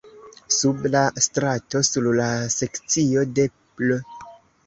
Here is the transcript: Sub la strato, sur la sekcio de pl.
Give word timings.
Sub 0.59 0.85
la 0.95 1.01
strato, 1.25 1.81
sur 1.89 2.07
la 2.21 2.29
sekcio 2.55 3.25
de 3.41 3.45
pl. 3.59 3.95